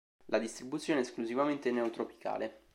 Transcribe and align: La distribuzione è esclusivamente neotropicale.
La 0.29 0.39
distribuzione 0.39 0.99
è 0.99 1.03
esclusivamente 1.03 1.69
neotropicale. 1.71 2.63